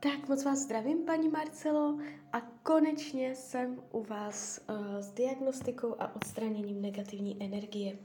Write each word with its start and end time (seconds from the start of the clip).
Tak 0.00 0.28
moc 0.28 0.44
vás 0.44 0.58
zdravím, 0.58 1.04
paní 1.04 1.28
Marcelo, 1.28 1.98
a 2.32 2.40
konečně 2.40 3.34
jsem 3.34 3.82
u 3.92 4.02
vás 4.02 4.60
uh, 4.68 4.98
s 5.00 5.10
diagnostikou 5.10 5.96
a 5.98 6.16
odstraněním 6.16 6.82
negativní 6.82 7.42
energie. 7.42 7.98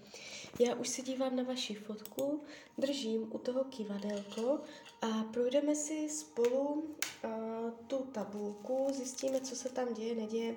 Já 0.59 0.75
už 0.75 0.87
se 0.87 1.01
dívám 1.01 1.35
na 1.35 1.43
vaši 1.43 1.75
fotku, 1.75 2.41
držím 2.77 3.35
u 3.35 3.37
toho 3.37 3.63
kivadelko 3.63 4.59
a 5.01 5.23
projdeme 5.33 5.75
si 5.75 6.09
spolu 6.09 6.73
uh, 6.73 7.71
tu 7.87 7.97
tabulku, 7.97 8.87
zjistíme, 8.93 9.41
co 9.41 9.55
se 9.55 9.69
tam 9.69 9.93
děje, 9.93 10.15
neděje 10.15 10.55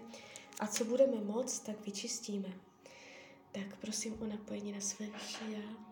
a 0.61 0.67
co 0.67 0.85
budeme 0.85 1.25
moc, 1.25 1.59
tak 1.59 1.87
vyčistíme. 1.87 2.49
Tak 3.53 3.77
prosím 3.81 4.23
o 4.23 4.27
napojení 4.27 4.73
na 4.73 4.81
své 4.81 5.07
vyšší 5.07 5.53
já. 5.53 5.87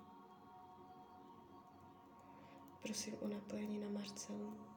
Prosím 2.82 3.14
o 3.20 3.28
napojení 3.28 3.78
na 3.78 3.88
Marcelu. 3.88 4.73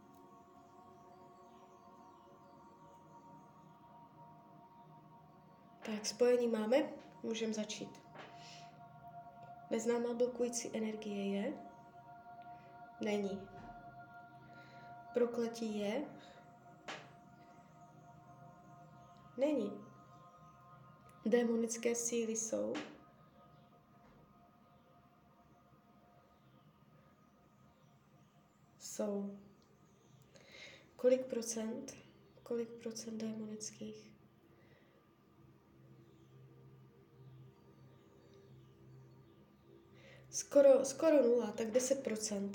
Tak, 5.88 6.06
spojení 6.06 6.48
máme, 6.48 6.78
můžeme 7.24 7.54
začít. 7.54 8.02
Neznámá 9.70 10.14
blokující 10.14 10.78
energie 10.78 11.42
je? 11.42 11.54
Není. 13.02 13.42
Prokletí 15.14 15.80
je? 15.80 16.06
Není. 19.38 19.72
Démonické 21.26 21.96
síly 21.96 22.36
jsou? 22.36 22.74
Jsou. 28.80 29.40
Kolik 30.96 31.26
procent? 31.26 31.98
Kolik 32.44 32.70
procent 32.70 33.18
démonických? 33.18 34.17
Skoro, 40.38 40.86
skoro 40.86 41.24
nula, 41.24 41.52
tak 41.52 41.68
10%. 41.68 42.52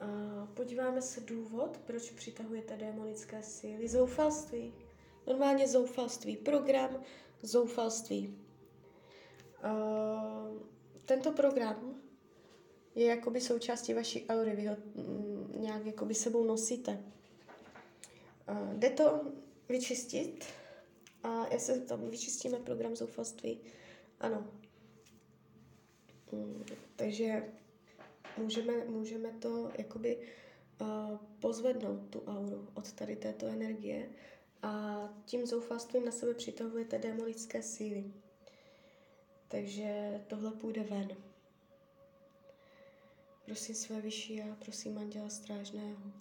A 0.00 0.06
podíváme 0.54 1.02
se 1.02 1.20
důvod, 1.20 1.78
proč 1.86 2.10
přitahujete 2.10 2.76
démonické 2.76 3.42
síly. 3.42 3.88
Zoufalství. 3.88 4.74
Normálně 5.26 5.68
zoufalství. 5.68 6.36
Program 6.36 7.02
zoufalství. 7.42 8.38
A 9.62 9.72
tento 11.04 11.32
program 11.32 11.94
je 12.94 13.06
jakoby 13.06 13.40
součástí 13.40 13.94
vaší 13.94 14.26
aury. 14.28 14.56
Vy 14.56 14.66
ho 14.66 14.76
mm, 14.94 15.54
nějak 15.58 15.86
jakoby 15.86 16.14
sebou 16.14 16.44
nosíte. 16.44 17.04
A 18.46 18.70
jde 18.74 18.90
to 18.90 19.32
vyčistit. 19.68 20.44
A 21.22 21.46
já 21.52 21.58
se 21.58 21.80
tam 21.80 22.10
vyčistíme 22.10 22.58
program 22.58 22.96
zoufalství. 22.96 23.60
Ano, 24.20 24.46
takže 26.96 27.52
můžeme, 28.38 28.84
můžeme 28.84 29.30
to 29.30 29.70
jakoby 29.78 30.18
uh, 30.80 31.16
pozvednout 31.40 32.10
tu 32.10 32.22
auru 32.26 32.68
od 32.74 32.92
tady 32.92 33.16
této 33.16 33.46
energie 33.46 34.10
a 34.62 35.08
tím 35.24 35.46
zoufalstvím 35.46 36.04
na 36.04 36.12
sebe 36.12 36.34
přitahujete 36.34 36.98
démonické 36.98 37.62
síly. 37.62 38.12
Takže 39.48 40.20
tohle 40.26 40.52
půjde 40.52 40.82
ven. 40.82 41.08
Prosím 43.44 43.74
své 43.74 44.00
vyšší 44.00 44.42
a 44.42 44.56
prosím 44.60 44.98
Anděla 44.98 45.28
Strážného 45.28 46.12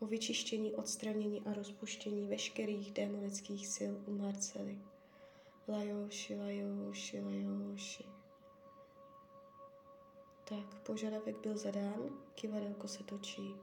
o 0.00 0.06
vyčištění, 0.06 0.74
odstranění 0.74 1.42
a 1.46 1.54
rozpuštění 1.54 2.26
veškerých 2.26 2.92
démonických 2.92 3.66
sil 3.74 3.92
u 4.06 4.12
Marcely. 4.12 4.78
Lajoši, 5.68 6.36
lajoši, 6.36 7.20
lajoši. 7.20 8.19
Tak, 10.50 10.74
požadavek 10.82 11.40
byl 11.40 11.56
zadán, 11.56 12.10
kivadelko 12.34 12.88
se 12.88 13.04
točí. 13.04 13.54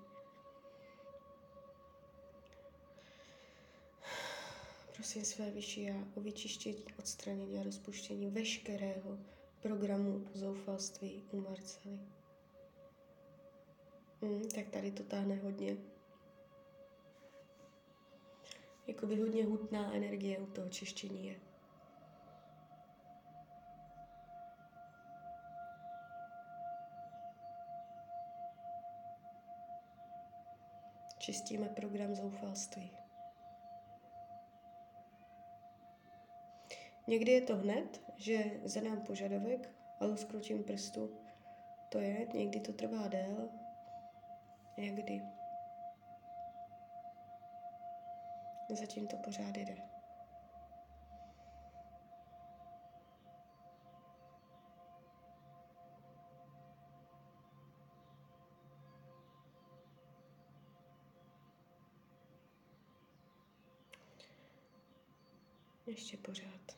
Prosím 4.95 5.25
své 5.25 5.51
vyšší 5.51 5.83
já 5.83 5.95
o 6.15 6.21
vyčištění, 6.21 6.85
odstranění 6.99 7.59
a 7.59 7.63
rozpuštění 7.63 8.29
veškerého 8.29 9.17
programu 9.61 10.27
zoufalství 10.33 11.23
u 11.31 11.41
Marcely. 11.41 11.99
Hmm, 14.21 14.49
tak 14.49 14.67
tady 14.69 14.91
to 14.91 15.03
táhne 15.03 15.35
hodně. 15.35 15.77
Jakoby 18.87 19.15
hodně 19.15 19.45
hutná 19.45 19.93
energie 19.93 20.39
u 20.39 20.45
toho 20.45 20.69
čištění 20.69 21.27
je. 21.27 21.46
Čistíme 31.27 31.69
program 31.69 32.15
zoufalství. 32.15 32.91
Někdy 37.07 37.31
je 37.31 37.41
to 37.41 37.55
hned, 37.55 38.01
že 38.15 38.37
zadám 38.63 39.01
požadavek 39.01 39.69
a 39.99 40.05
lusknutím 40.05 40.63
prstu 40.63 41.17
to 41.89 41.99
je, 41.99 42.27
někdy 42.33 42.59
to 42.59 42.73
trvá 42.73 43.07
dél, 43.07 43.49
někdy. 44.77 45.21
Zatím 48.69 49.07
to 49.07 49.17
pořád 49.17 49.57
jde. 49.57 49.96
Ještě 65.97 66.17
pořád. 66.17 66.77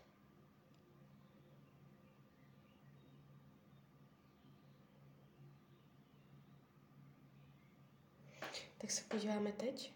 Tak 8.78 8.92
se 8.92 9.04
podíváme 9.04 9.52
teď, 9.52 9.94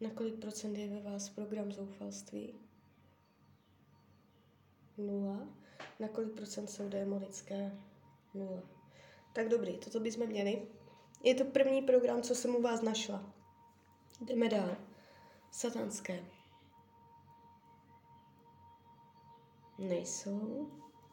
na 0.00 0.10
kolik 0.10 0.40
procent 0.40 0.76
je 0.76 0.88
ve 0.88 1.10
vás 1.10 1.28
program 1.28 1.72
zoufalství. 1.72 2.54
Nula. 4.96 5.48
Na 6.00 6.08
kolik 6.08 6.32
procent 6.32 6.70
jsou 6.70 6.88
démonické? 6.88 7.78
Nula. 8.34 8.62
Tak 9.32 9.48
dobrý, 9.48 9.78
toto 9.78 10.00
bychom 10.00 10.26
měli. 10.26 10.68
Je 11.24 11.34
to 11.34 11.44
první 11.44 11.82
program, 11.82 12.22
co 12.22 12.34
jsem 12.34 12.56
u 12.56 12.62
vás 12.62 12.82
našla. 12.82 13.34
Jdeme 14.20 14.48
dál. 14.48 14.76
Satanské. 15.50 16.41
Nejsou. 19.82 20.70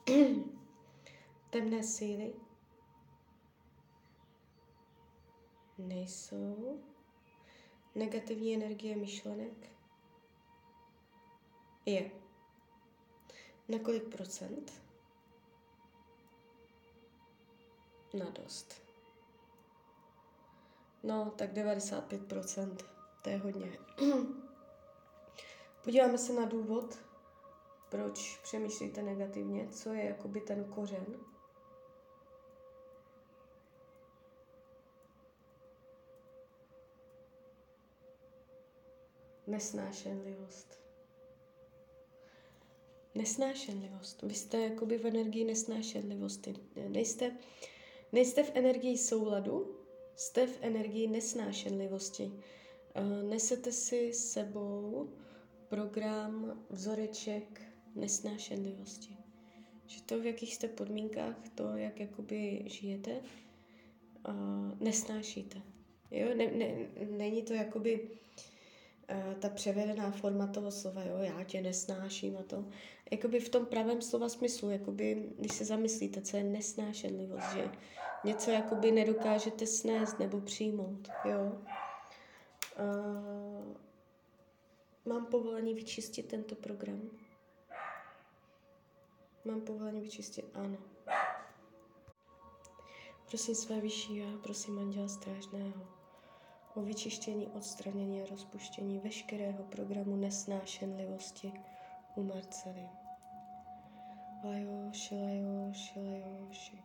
Temné 1.49 1.83
síly 1.83 2.33
nejsou. 5.77 6.79
Negativní 7.95 8.55
energie 8.55 8.95
myšlenek 8.95 9.71
je. 11.85 12.11
Na 13.67 13.79
kolik 13.79 14.03
procent? 14.03 14.83
Na 18.13 18.29
dost. 18.29 18.81
No, 21.03 21.31
tak 21.35 21.53
95%. 21.53 22.77
To 23.23 23.29
je 23.29 23.37
hodně. 23.37 23.79
Podíváme 25.83 26.17
se 26.17 26.33
na 26.33 26.45
důvod, 26.45 27.08
proč 27.89 28.39
přemýšlíte 28.43 29.01
negativně, 29.01 29.67
co 29.67 29.93
je 29.93 30.03
jakoby 30.05 30.41
ten 30.41 30.63
kořen. 30.63 31.05
Nesnášenlivost. 39.47 40.79
Nesnášenlivost. 43.15 44.21
Vy 44.21 44.33
jste 44.33 44.59
jakoby 44.59 44.97
v 44.97 45.05
energii 45.05 45.45
nesnášenlivosti. 45.45 46.53
Nejste, 46.87 47.37
nejste 48.11 48.43
v 48.43 48.51
energii 48.53 48.97
souladu, 48.97 49.79
jste 50.15 50.47
v 50.47 50.57
energii 50.61 51.07
nesnášenlivosti. 51.07 52.43
Nesete 53.29 53.71
si 53.71 54.13
sebou 54.13 55.09
program, 55.69 56.63
vzoreček, 56.69 57.68
nesnášenlivosti. 57.95 59.17
Že 59.87 60.01
to, 60.03 60.19
v 60.19 60.25
jakých 60.25 60.55
jste 60.55 60.67
podmínkách, 60.67 61.35
to, 61.55 61.77
jak 61.77 61.99
jakoby 61.99 62.63
žijete, 62.65 63.21
uh, 64.27 64.79
nesnášíte. 64.79 65.61
Jo, 66.11 66.35
ne, 66.35 66.51
ne, 66.51 66.87
není 67.17 67.43
to 67.43 67.53
jakoby 67.53 68.01
uh, 68.01 69.33
ta 69.33 69.49
převedená 69.49 70.11
forma 70.11 70.47
toho 70.47 70.71
slova, 70.71 71.03
jo, 71.03 71.17
já 71.17 71.43
tě 71.43 71.61
nesnáším 71.61 72.37
a 72.37 72.43
to. 72.43 72.65
Jakoby 73.11 73.39
v 73.39 73.49
tom 73.49 73.65
pravém 73.65 74.01
slova 74.01 74.29
smyslu, 74.29 74.69
jakoby, 74.69 75.29
když 75.39 75.53
se 75.53 75.65
zamyslíte, 75.65 76.21
co 76.21 76.37
je 76.37 76.43
nesnášenlivost, 76.43 77.53
že 77.53 77.71
něco 78.23 78.51
jakoby 78.51 78.91
nedokážete 78.91 79.67
snést 79.67 80.19
nebo 80.19 80.41
přijmout, 80.41 81.09
jo. 81.25 81.61
Uh, 82.79 83.75
mám 85.05 85.25
povolení 85.25 85.73
vyčistit 85.73 86.25
tento 86.25 86.55
program? 86.55 87.09
Mám 89.49 89.61
povolení 89.61 90.01
vyčistit? 90.01 90.45
Ano. 90.53 90.77
Prosím 93.29 93.55
své 93.55 93.81
vyšší 93.81 94.17
já, 94.17 94.37
prosím 94.43 94.79
Anděla 94.79 95.07
Strážného 95.07 95.87
o 96.75 96.81
vyčištění, 96.81 97.47
odstranění 97.47 98.21
a 98.21 98.25
rozpuštění 98.29 98.99
veškerého 98.99 99.63
programu 99.63 100.15
nesnášenlivosti 100.15 101.53
u 102.15 102.23
Marcely. 102.23 102.89
Lajoši, 104.43 105.15
lajoši, 105.15 105.99
lajoši. 105.99 106.83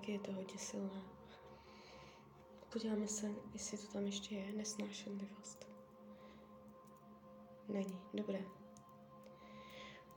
Taky 0.00 0.12
je 0.12 0.18
to 0.18 0.32
hodně 0.32 0.58
silné. 0.58 1.02
Podíváme 2.72 3.08
se, 3.08 3.30
jestli 3.52 3.78
to 3.78 3.86
tam 3.86 4.06
ještě 4.06 4.34
je, 4.34 4.52
nesnášenlivost. 4.52 5.66
Není, 7.68 7.98
dobré. 8.14 8.38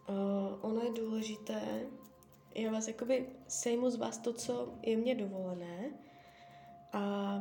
Uh, 0.10 0.60
ono 0.62 0.82
je 0.82 0.92
důležité, 0.92 1.88
já 2.56 2.72
vás 2.72 2.88
jakoby 2.88 3.30
sejmu 3.48 3.90
z 3.90 3.96
vás 3.96 4.18
to, 4.18 4.34
co 4.34 4.74
je 4.82 4.98
mně 4.98 5.16
dovolené 5.16 5.92
a 6.94 7.36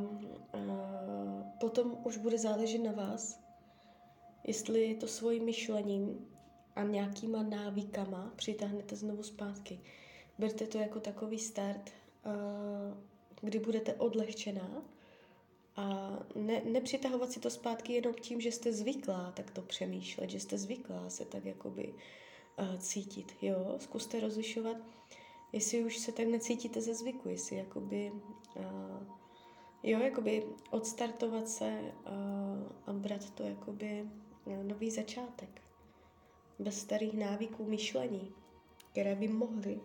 uh, 0.54 1.42
potom 1.60 1.98
už 2.04 2.16
bude 2.16 2.38
záležet 2.38 2.78
na 2.78 2.92
vás, 2.92 3.40
jestli 4.44 4.94
to 4.94 5.08
svým 5.08 5.44
myšlením 5.44 6.28
a 6.76 6.82
nějakýma 6.82 7.42
návykama 7.42 8.32
přitáhnete 8.36 8.96
znovu 8.96 9.22
zpátky. 9.22 9.80
Berte 10.38 10.66
to 10.66 10.78
jako 10.78 11.00
takový 11.00 11.38
start, 11.38 12.01
kdy 13.40 13.58
budete 13.58 13.94
odlehčená 13.94 14.82
a 15.76 16.18
ne, 16.34 16.62
nepřitahovat 16.64 17.32
si 17.32 17.40
to 17.40 17.50
zpátky 17.50 17.92
jenom 17.92 18.14
tím, 18.14 18.40
že 18.40 18.52
jste 18.52 18.72
zvyklá 18.72 19.32
tak 19.32 19.50
to 19.50 19.62
přemýšlet, 19.62 20.30
že 20.30 20.40
jste 20.40 20.58
zvyklá 20.58 21.10
se 21.10 21.24
tak 21.24 21.44
jakoby 21.44 21.94
cítit, 22.78 23.36
jo. 23.42 23.76
Zkuste 23.78 24.20
rozlišovat, 24.20 24.76
jestli 25.52 25.84
už 25.84 25.98
se 25.98 26.12
tak 26.12 26.26
necítíte 26.26 26.80
ze 26.80 26.94
zvyku, 26.94 27.28
jestli 27.28 27.56
jakoby, 27.56 28.12
uh, 28.56 29.06
jo, 29.82 29.98
jakoby 29.98 30.46
odstartovat 30.70 31.48
se 31.48 31.80
uh, 31.80 32.12
a 32.86 32.92
brát 32.92 33.30
to 33.30 33.42
jakoby 33.42 34.08
uh, 34.44 34.64
nový 34.64 34.90
začátek. 34.90 35.62
Bez 36.58 36.80
starých 36.80 37.14
návyků 37.14 37.64
myšlení, 37.64 38.34
které 38.92 39.14
by 39.14 39.28
mohly 39.28 39.80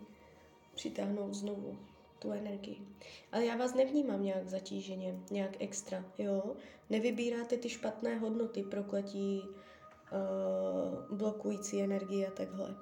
přitáhnout 0.74 1.34
znovu 1.34 1.78
tu 2.18 2.32
energii. 2.32 2.86
Ale 3.32 3.44
já 3.44 3.56
vás 3.56 3.74
nevnímám 3.74 4.22
nějak 4.22 4.48
zatíženě, 4.48 5.20
nějak 5.30 5.62
extra, 5.62 6.04
jo? 6.18 6.56
Nevybíráte 6.90 7.56
ty 7.56 7.68
špatné 7.68 8.18
hodnoty, 8.18 8.62
prokletí, 8.62 9.42
uh, 9.48 11.16
blokující 11.16 11.82
energii 11.82 12.26
a 12.26 12.30
takhle. 12.30 12.74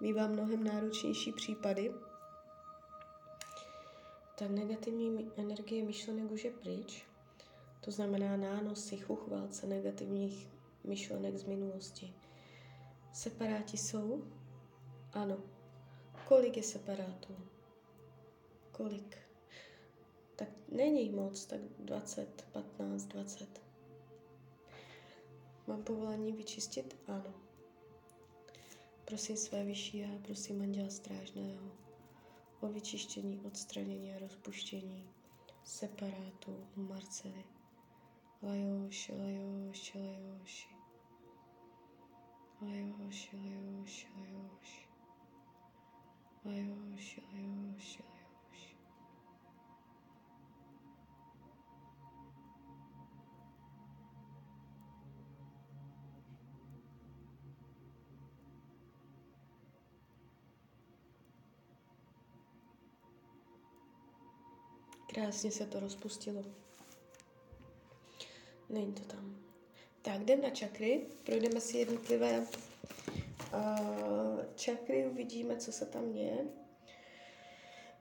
Mývám 0.00 0.32
mnohem 0.32 0.64
náročnější 0.64 1.32
případy. 1.32 1.92
Ta 4.38 4.48
negativní 4.48 5.30
energie 5.36 5.84
myšlenek 5.84 6.30
už 6.30 6.44
je 6.44 6.50
pryč. 6.50 7.06
To 7.80 7.90
znamená 7.90 8.36
nánosy, 8.36 8.96
chuchvalce 8.96 9.66
negativních 9.66 10.48
myšlenek 10.84 11.36
z 11.36 11.44
minulosti. 11.44 12.14
Separáti 13.12 13.76
jsou? 13.76 14.22
Ano, 15.12 15.36
Kolik 16.28 16.56
je 16.56 16.62
separátů? 16.62 17.36
Kolik? 18.78 19.18
Tak 20.36 20.48
není 20.68 21.10
moc, 21.10 21.46
tak 21.46 21.60
20, 21.60 22.46
15, 22.52 23.04
20. 23.04 23.62
Mám 25.66 25.82
povolení 25.82 26.32
vyčistit? 26.32 26.96
Ano. 27.06 27.34
Prosím 29.04 29.36
své 29.36 29.64
vyšší 29.64 30.04
a 30.04 30.08
prosím 30.22 30.62
Anděla 30.62 30.90
Strážného 30.90 31.72
o 32.60 32.68
vyčištění, 32.68 33.40
odstranění 33.40 34.14
a 34.14 34.18
rozpuštění 34.18 35.10
separátu 35.64 36.66
u 36.76 36.82
Marcely. 36.82 37.44
Lajoši, 38.42 39.12
lajoši, 39.12 39.98
lajoši. 39.98 40.68
Lajoši, 42.62 43.36
lajoši, 43.36 44.08
lajoši. 44.16 44.88
Lajoši, 46.44 47.22
lajoši, 47.32 48.02
lajoši. 48.02 48.17
Krásně 65.14 65.50
se 65.50 65.66
to 65.66 65.80
rozpustilo. 65.80 66.44
Není 68.68 68.92
to 68.92 69.02
tam. 69.02 69.36
Tak, 70.02 70.20
jdem 70.20 70.42
na 70.42 70.50
čakry, 70.50 71.06
projdeme 71.24 71.60
si 71.60 71.78
jednotlivé 71.78 72.46
čakry, 74.54 75.06
uvidíme, 75.06 75.56
co 75.56 75.72
se 75.72 75.86
tam 75.86 76.12
děje. 76.12 76.44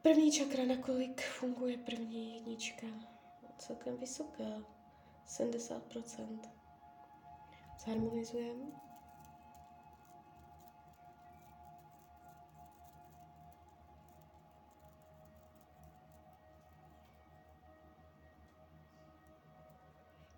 První 0.02 0.32
čakra, 0.32 0.66
nakolik 0.66 1.22
funguje 1.22 1.78
první 1.78 2.36
jednička? 2.36 2.88
Celkem 3.58 3.98
vysoká, 3.98 4.66
70%. 5.28 6.40
Zharmonizujeme. 7.86 8.87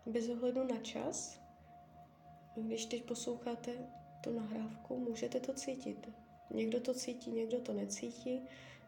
Bez 0.10 0.30
ohledu 0.30 0.64
na 0.64 0.78
čas, 0.78 1.42
když 2.56 2.86
teď 2.86 3.04
posloucháte 3.04 3.72
tu 4.24 4.40
nahrávku, 4.40 4.98
můžete 4.98 5.40
to 5.40 5.54
cítit. 5.54 6.10
Někdo 6.50 6.80
to 6.80 6.94
cítí, 6.94 7.32
někdo 7.32 7.60
to 7.60 7.74
necítí, 7.74 8.42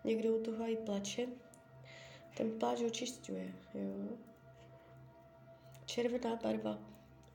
někdo 0.03 0.37
u 0.37 0.43
toho 0.43 0.71
i 0.71 0.77
plače. 0.77 1.27
Ten 2.37 2.59
pláč 2.59 2.81
očišťuje, 2.81 3.53
jo. 3.73 4.17
Červená 5.85 6.35
barva, 6.35 6.79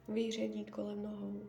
výření 0.09 0.65
kolem 0.65 1.03
nohou. 1.03 1.43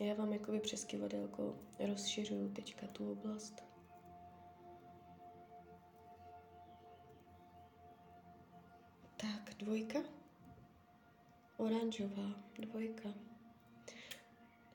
Já 0.00 0.14
vám 0.14 0.32
jakoby 0.32 0.60
přes 0.60 0.84
kivadelko 0.84 1.54
rozšiřuju 1.78 2.52
teďka 2.52 2.86
tu 2.86 3.12
oblast. 3.12 3.69
Tak, 9.20 9.54
dvojka. 9.58 9.98
Oranžová, 11.56 12.40
dvojka. 12.58 13.08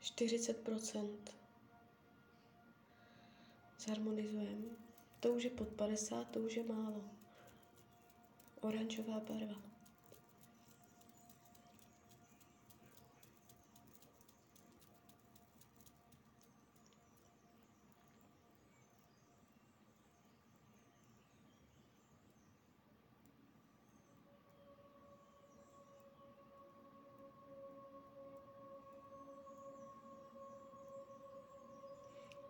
40%. 0.01 1.17
Zharmonizujeme. 3.79 4.77
To 5.19 5.33
už 5.33 5.43
je 5.43 5.49
pod 5.49 5.67
50, 5.67 6.29
to 6.29 6.39
už 6.39 6.57
je 6.57 6.63
málo. 6.63 7.09
Oranžová 8.61 9.19
barva. 9.19 9.64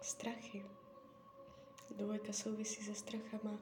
Strachy. 0.05 0.65
Dvojka 1.95 2.33
souvisí 2.33 2.83
se 2.83 2.95
strachama. 2.95 3.59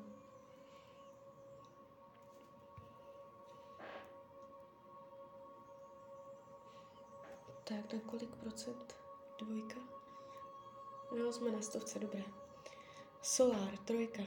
Tak 7.63 7.93
na 7.93 7.99
kolik 7.99 8.35
procent? 8.35 8.95
Dvojka? 9.39 9.79
Jo, 11.17 11.33
jsme 11.33 11.51
na 11.51 11.61
stovce, 11.61 11.99
dobré. 11.99 12.23
Solár, 13.21 13.77
trojka. 13.77 14.23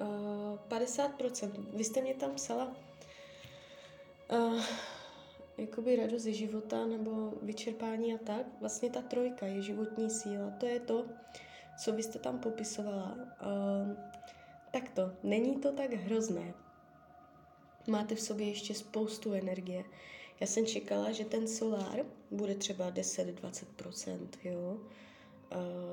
Uh, 0.00 0.58
50%. 0.68 1.76
Vy 1.76 1.84
jste 1.84 2.00
mě 2.00 2.14
tam 2.14 2.34
psala 2.34 2.76
uh, 4.28 4.64
jakoby 5.60 5.96
radost 5.96 6.22
ze 6.22 6.32
života 6.32 6.86
nebo 6.86 7.32
vyčerpání 7.42 8.14
a 8.14 8.18
tak. 8.18 8.46
Vlastně 8.60 8.90
ta 8.90 9.02
trojka 9.02 9.46
je 9.46 9.62
životní 9.62 10.10
síla. 10.10 10.50
To 10.50 10.66
je 10.66 10.80
to, 10.80 11.06
co 11.84 11.92
vy 11.92 12.02
jste 12.02 12.18
tam 12.18 12.38
popisovala. 12.38 13.16
Uh, 13.16 13.96
tak 14.72 14.90
to, 14.90 15.12
není 15.22 15.56
to 15.56 15.72
tak 15.72 15.92
hrozné. 15.92 16.54
Máte 17.86 18.14
v 18.14 18.20
sobě 18.20 18.48
ještě 18.48 18.74
spoustu 18.74 19.32
energie. 19.32 19.84
Já 20.40 20.46
jsem 20.46 20.66
čekala, 20.66 21.12
že 21.12 21.24
ten 21.24 21.48
solár 21.48 22.04
bude 22.30 22.54
třeba 22.54 22.90
10-20%, 22.90 24.28
jo. 24.44 24.78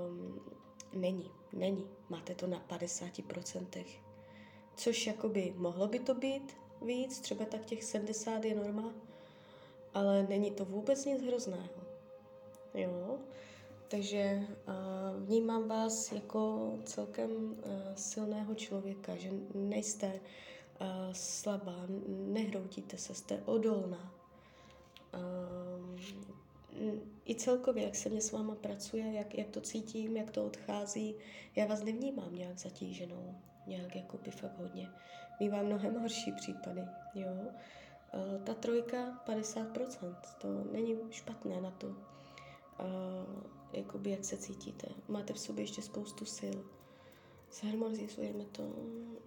Um, 0.07 0.41
není, 0.93 1.31
není. 1.53 1.87
Máte 2.09 2.35
to 2.35 2.47
na 2.47 2.65
50%. 2.69 3.85
Což 4.75 5.07
jakoby 5.07 5.53
mohlo 5.57 5.87
by 5.87 5.99
to 5.99 6.13
být 6.13 6.57
víc, 6.81 7.19
třeba 7.19 7.45
tak 7.45 7.65
těch 7.65 7.83
70 7.83 8.45
je 8.45 8.55
norma, 8.55 8.93
ale 9.93 10.23
není 10.23 10.51
to 10.51 10.65
vůbec 10.65 11.05
nic 11.05 11.21
hrozného. 11.21 11.81
Jo. 12.73 13.17
Takže 13.87 14.47
uh, 14.67 15.23
vnímám 15.25 15.67
vás 15.67 16.11
jako 16.11 16.73
celkem 16.83 17.31
uh, 17.31 17.55
silného 17.95 18.55
člověka, 18.55 19.15
že 19.15 19.29
nejste 19.53 20.07
uh, 20.81 20.87
slabá, 21.11 21.85
nehroutíte 22.07 22.97
se, 22.97 23.15
jste 23.15 23.41
odolná. 23.45 24.13
I 27.25 27.35
celkově, 27.35 27.83
jak 27.83 27.95
se 27.95 28.09
mě 28.09 28.21
s 28.21 28.31
váma 28.31 28.55
pracuje, 28.55 29.13
jak, 29.13 29.37
jak 29.37 29.47
to 29.47 29.61
cítím, 29.61 30.17
jak 30.17 30.31
to 30.31 30.45
odchází, 30.45 31.15
já 31.55 31.65
vás 31.65 31.83
nevnímám 31.83 32.35
nějak 32.35 32.59
zatíženou, 32.59 33.35
nějak 33.67 33.95
jako 33.95 34.17
by 34.17 34.31
fakt 34.31 34.57
hodně. 34.57 34.89
Mývám 35.39 35.65
mnohem 35.65 35.99
horší 35.99 36.31
případy, 36.31 36.81
jo. 37.15 37.31
Uh, 37.31 37.47
ta 38.43 38.53
trojka 38.53 39.23
50%, 39.27 40.15
to 40.41 40.47
není 40.71 40.97
špatné 41.09 41.61
na 41.61 41.71
to, 41.71 41.87
uh, 41.87 41.95
jakoby 43.73 44.09
jak 44.09 44.25
se 44.25 44.37
cítíte. 44.37 44.87
Máte 45.07 45.33
v 45.33 45.39
sobě 45.39 45.63
ještě 45.63 45.81
spoustu 45.81 46.25
sil. 46.37 46.57
Zharmonizujeme 47.51 48.45
to, 48.45 48.63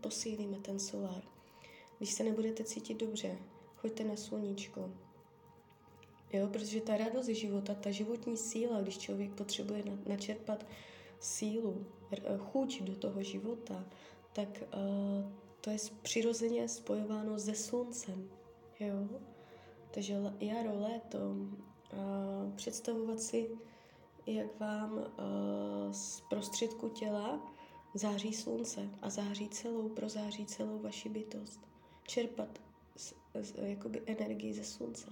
posílíme 0.00 0.58
ten 0.58 0.78
solár. 0.78 1.22
Když 1.99 2.12
se 2.12 2.25
nebudete 2.25 2.64
cítit 2.64 2.94
dobře, 2.94 3.38
choďte 3.76 4.04
na 4.04 4.16
sluníčko, 4.16 4.90
Jo, 6.32 6.49
protože 6.49 6.80
ta 6.80 6.96
radost 6.96 7.26
života, 7.26 7.75
ta 7.75 7.90
životní 7.90 8.37
síla, 8.37 8.82
když 8.82 8.99
člověk 8.99 9.34
potřebuje 9.34 9.82
načerpat 10.06 10.66
sílu, 11.20 11.87
chuť 12.38 12.82
do 12.82 12.96
toho 12.96 13.22
života, 13.22 13.84
tak 14.32 14.49
uh, 14.62 15.32
to 15.60 15.70
je 15.70 15.76
přirozeně 16.02 16.68
spojováno 16.68 17.38
se 17.38 17.54
sluncem. 17.54 18.30
Jo? 18.80 19.08
Takže 19.90 20.14
jaro, 20.40 20.80
léto, 20.80 21.37
představovat 22.54 23.20
si, 23.20 23.50
jak 24.26 24.60
vám 24.60 25.04
z 25.90 26.20
prostředku 26.20 26.88
těla 26.88 27.52
září 27.94 28.32
slunce 28.32 28.90
a 29.02 29.10
září 29.10 29.49
celou, 29.49 29.88
prozáří 29.88 30.46
celou 30.46 30.78
vaši 30.78 31.08
bytost. 31.08 31.60
Čerpat 32.02 32.60
z, 32.96 33.14
z, 33.40 33.54
jakoby 33.58 34.02
energii 34.06 34.54
ze 34.54 34.64
slunce. 34.64 35.10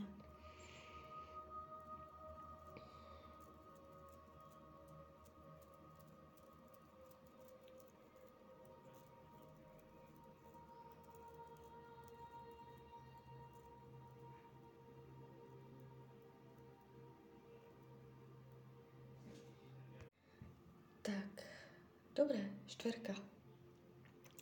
Dobré, 22.39 22.51
čtverka. 22.67 23.15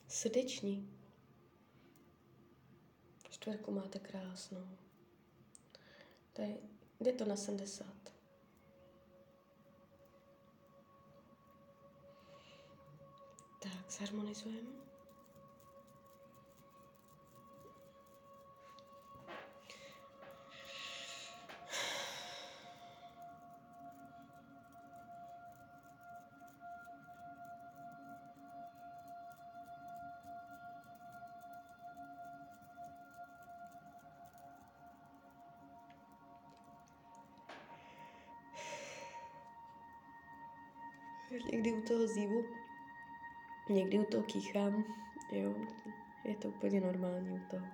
Srdeční. 0.09 0.99
Čtverku 3.31 3.73
máte 3.73 3.99
krásnou. 3.99 4.79
Tady, 6.33 6.57
jde 7.01 7.13
to 7.13 7.25
na 7.25 7.37
70. 7.37 7.87
Tak, 13.63 13.91
zharmonizujeme. 13.91 14.86
Toho 41.97 42.09
zívu, 42.09 42.45
někdy 43.69 43.99
u 43.99 44.05
toho 44.05 44.23
kýchám, 44.23 44.85
jo, 45.33 45.55
je 46.25 46.37
to 46.37 46.49
úplně 46.49 46.81
normální 46.81 47.31
u 47.31 47.49
toho. 47.51 47.67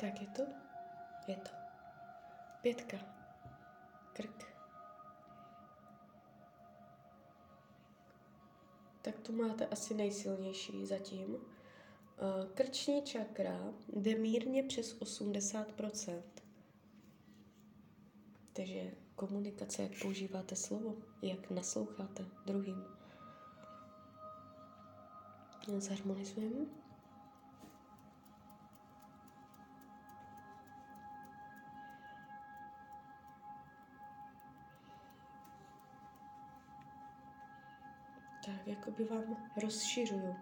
Tak 0.00 0.20
je 0.20 0.26
to? 0.26 0.42
Je 1.26 1.36
to. 1.36 1.50
Pětka. 2.62 2.96
Krk. 4.12 4.54
Tak 9.02 9.18
to 9.18 9.32
máte 9.32 9.66
asi 9.66 9.94
nejsilnější 9.94 10.86
zatím. 10.86 11.36
Krční 12.54 13.02
čakra 13.02 13.58
jde 13.88 14.14
mírně 14.14 14.62
přes 14.62 15.00
80%. 15.00 16.41
Takže 18.52 18.90
komunikace, 19.14 19.82
jak 19.82 19.92
používáte 20.02 20.56
slovo, 20.56 20.96
jak 21.22 21.50
nasloucháte 21.50 22.24
druhým. 22.46 22.84
Zharmonizujeme. 25.78 26.66
Tak, 38.46 38.66
jako 38.66 38.90
by 38.90 39.04
vám 39.04 39.36
rozšiřuju 39.62 40.30
uh, 40.30 40.36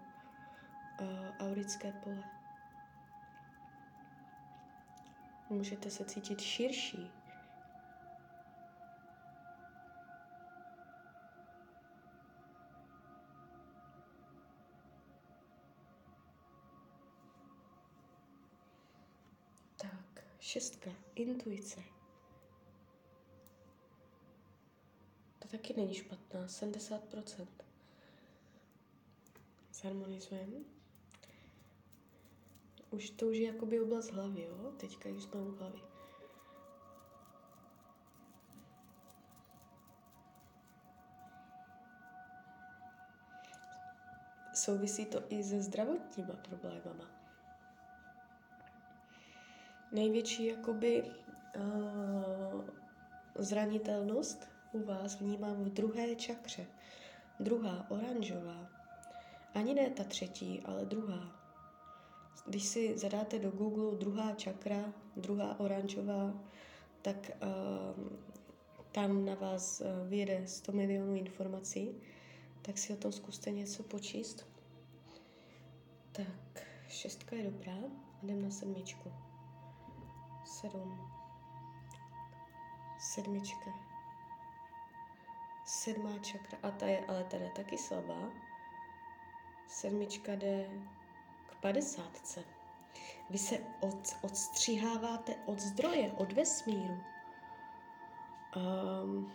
aurické 1.39 1.93
pole. 1.93 2.25
Můžete 5.51 5.91
se 5.91 6.05
cítit 6.05 6.41
širší, 6.41 7.20
Šestka, 20.41 20.91
intuice. 21.15 21.81
To 25.39 25.49
taky 25.49 25.75
není 25.77 25.95
špatná, 25.95 26.47
70%. 26.47 27.47
Zharmonizujeme. 29.73 30.57
Už 32.91 33.11
to 33.11 33.27
už 33.27 33.37
je 33.37 33.47
jakoby 33.47 33.81
oblast 33.81 34.11
hlavy, 34.11 34.43
jo? 34.43 34.73
Teďka 34.77 35.09
už 35.09 35.23
jsme 35.23 35.41
u 35.41 35.51
hlavy. 35.51 35.81
Souvisí 44.55 45.07
to 45.07 45.23
i 45.29 45.45
se 45.45 45.63
zdravotníma 45.63 46.35
problémama. 46.35 47.20
Největší 49.93 50.47
jakoby 50.47 51.03
uh, 51.03 52.65
zranitelnost 53.39 54.49
u 54.73 54.85
vás 54.85 55.21
vnímám 55.21 55.65
v 55.65 55.69
druhé 55.69 56.15
čakře. 56.15 56.67
Druhá, 57.41 57.91
oranžová. 57.91 58.69
Ani 59.55 59.75
ne 59.75 59.91
ta 59.91 60.05
třetí, 60.05 60.61
ale 60.65 60.85
druhá. 60.85 61.41
Když 62.47 62.65
si 62.65 62.99
zadáte 62.99 63.39
do 63.39 63.51
Google 63.51 63.99
druhá 63.99 64.35
čakra, 64.35 64.93
druhá 65.17 65.61
oranžová, 65.61 66.35
tak 67.03 67.31
uh, 67.43 68.09
tam 68.93 69.25
na 69.25 69.35
vás 69.35 69.81
uh, 69.81 70.09
vyjede 70.09 70.47
100 70.47 70.73
milionů 70.73 71.15
informací, 71.15 71.91
tak 72.63 72.79
si 72.79 72.93
o 72.93 72.97
tom 72.97 73.13
zkuste 73.13 73.51
něco 73.51 73.83
počíst. 73.83 74.47
Tak, 76.13 76.67
šestka 76.89 77.37
je 77.37 77.43
dobrá 77.43 77.77
jdem 78.23 78.43
na 78.43 78.51
sedmičku. 78.51 79.13
Sedm. 80.61 81.11
Sedmička. 82.99 83.71
Sedmá 85.65 86.19
čakra, 86.19 86.59
a 86.63 86.71
ta 86.71 86.87
je 86.87 87.07
ale 87.09 87.25
teda 87.25 87.49
taky 87.57 87.79
slabá. 87.79 88.31
Sedmička 89.69 90.33
jde 90.33 90.71
k 91.47 91.61
padesátce. 91.61 92.45
Vy 93.31 93.39
se 93.39 93.59
od, 93.81 94.17
odstřiháváte 94.23 95.37
od 95.47 95.61
zdroje, 95.61 96.13
od 96.13 96.33
vesmíru. 96.33 97.01
Um, 98.57 99.33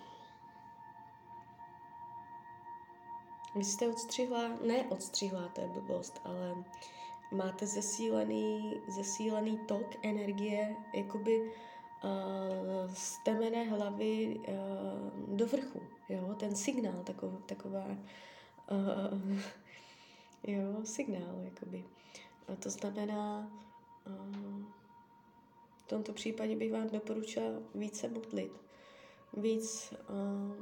vy 3.56 3.64
jste 3.64 3.88
odstřihla, 3.88 4.48
ne 4.48 4.84
odstřihla, 4.84 5.48
to 5.48 5.62
je 5.62 5.68
blbost, 5.68 6.22
ale 6.26 6.56
máte 7.32 7.68
zesílený, 7.68 8.82
zesílený 8.88 9.58
tok 9.58 9.96
energie, 10.04 10.76
jakoby 10.94 11.42
uh, 11.42 12.94
z 12.94 13.24
temené 13.24 13.64
hlavy 13.64 14.40
uh, 14.40 15.36
do 15.38 15.48
vrchu, 15.48 15.82
jo, 16.10 16.36
ten 16.40 16.56
signál, 16.56 17.04
takov, 17.04 17.44
taková, 17.46 17.86
uh, 18.72 19.38
jo, 20.48 20.86
signál, 20.86 21.36
jakoby. 21.44 21.86
A 22.48 22.56
to 22.56 22.70
znamená, 22.70 23.52
uh, 24.08 24.64
v 25.78 25.88
tomto 25.88 26.14
případě 26.14 26.56
bych 26.56 26.72
vám 26.72 26.90
doporučila 26.90 27.46
více 27.76 28.08
modlit, 28.08 28.52
víc 29.38 29.94
uh, 30.10 30.56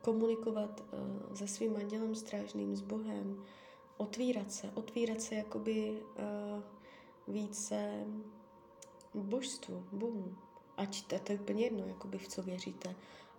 komunikovat 0.00 0.80
uh, 0.80 1.34
se 1.34 1.48
svým 1.48 1.76
andělem 1.76 2.14
strážným, 2.14 2.76
s 2.76 2.80
Bohem, 2.80 3.44
otvírat 3.96 4.52
se, 4.52 4.70
otvírat 4.74 5.20
se 5.20 5.34
jakoby 5.34 6.02
uh, 6.18 6.62
více 7.34 8.04
božstvu, 9.14 9.86
Bohu. 9.92 10.36
Ať 10.76 11.02
to, 11.02 11.18
to 11.18 11.32
je 11.32 11.38
úplně 11.38 11.64
jedno, 11.64 11.86
jakoby 11.86 12.18
v 12.18 12.28
co 12.28 12.42
věříte, 12.42 12.94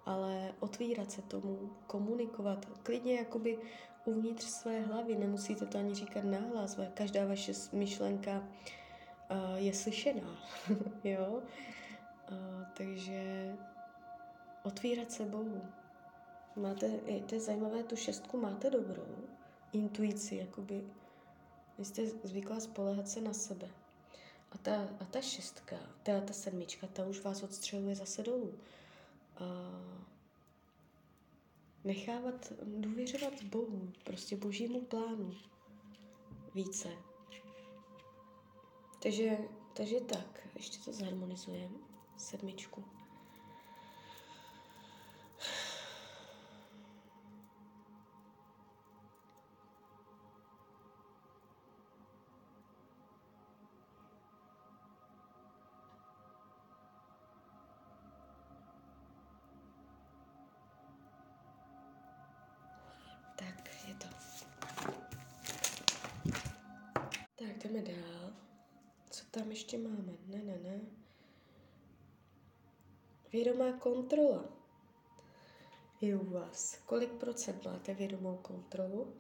ale 0.06 0.54
otvírat 0.60 1.12
se 1.12 1.22
tomu, 1.22 1.70
komunikovat, 1.88 2.66
klidně 2.84 3.16
jakoby 3.16 3.60
uvnitř 4.06 4.44
své 4.44 4.80
hlavy, 4.80 5.16
nemusíte 5.16 5.66
to 5.66 5.78
ani 5.78 5.96
říkat 5.96 6.24
nahlas, 6.24 6.80
každá 6.94 7.26
vaše 7.26 7.52
myšlenka 7.74 8.40
uh, 8.40 9.56
je 9.56 9.74
slyšená, 9.74 10.40
jo? 11.04 11.42
Uh, 12.32 12.64
takže 12.78 13.54
otvírat 14.64 15.12
se 15.12 15.26
Bohu. 15.26 15.62
Máte, 16.56 16.90
to 17.26 17.36
je 17.36 17.42
zajímavé, 17.42 17.84
tu 17.84 17.96
šestku 17.96 18.38
máte 18.38 18.70
dobrou, 18.70 19.06
intuici, 19.76 20.36
jakoby, 20.36 20.84
vy 21.78 21.86
jste 21.86 22.08
zvyklá 22.08 22.60
spolehat 22.60 23.08
se 23.08 23.22
na 23.22 23.34
sebe. 23.34 23.70
A 24.52 24.58
ta, 24.58 24.90
a 25.00 25.06
ta 25.06 25.22
šestka, 25.22 25.76
ta, 26.04 26.22
ta 26.22 26.34
sedmička, 26.34 26.88
ta 26.88 27.06
už 27.06 27.22
vás 27.22 27.44
odstřeluje 27.44 27.96
zase 27.96 28.24
dolů. 28.24 28.54
A 29.36 29.46
nechávat, 31.84 32.54
důvěřovat 32.64 33.44
Bohu, 33.44 33.92
prostě 34.04 34.38
božímu 34.38 34.82
plánu 34.82 35.36
více. 36.56 36.90
Takže, 39.04 39.38
takže 39.74 40.02
tak, 40.02 40.48
ještě 40.56 40.78
to 40.86 40.94
zharmonizujeme, 40.94 41.78
sedmičku. 42.18 42.84
Vědomá 73.36 73.72
kontrola 73.72 74.46
je 76.02 76.16
u 76.16 76.26
vás. 76.30 76.78
Kolik 76.86 77.12
procent 77.12 77.66
máte 77.66 77.94
vědomou 77.94 78.38
kontrolu? 78.42 79.14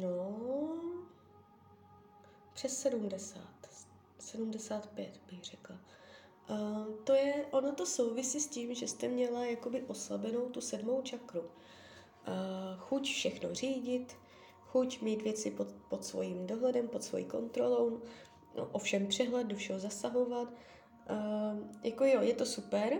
No, 0.00 0.36
přes 2.54 2.80
70. 2.80 3.40
75 4.18 5.20
bych 5.30 5.44
řekla. 5.44 5.76
Uh, 6.50 6.86
to 7.04 7.14
je, 7.14 7.46
ono 7.50 7.72
to 7.72 7.86
souvisí 7.86 8.40
s 8.40 8.48
tím, 8.48 8.74
že 8.74 8.88
jste 8.88 9.08
měla 9.08 9.44
jakoby 9.46 9.82
oslabenou 9.82 10.48
tu 10.48 10.60
sedmou 10.60 11.02
čakru. 11.02 11.40
Uh, 11.40 11.46
chuť 12.78 13.04
všechno 13.04 13.54
řídit, 13.54 14.16
chuť 14.66 15.00
mít 15.00 15.22
věci 15.22 15.50
pod, 15.50 15.72
pod 15.88 16.04
svým 16.04 16.46
dohledem, 16.46 16.88
pod 16.88 17.04
svojí 17.04 17.24
kontrolou, 17.24 18.02
no, 18.56 18.68
ovšem 18.72 19.06
přehled, 19.06 19.46
do 19.46 19.56
všeho 19.56 19.78
zasahovat. 19.78 20.48
Uh, 21.10 21.58
jako 21.82 22.04
jo, 22.04 22.22
je 22.22 22.34
to 22.34 22.46
super, 22.46 22.98